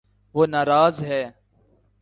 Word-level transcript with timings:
وہ 0.35 0.45
نا 0.47 0.61
راض 0.65 0.95
ہے 1.03 1.23